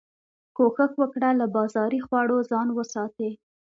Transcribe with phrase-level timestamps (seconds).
[0.55, 3.29] کوښښ وکړه له بازاري خوړو ځان وساتي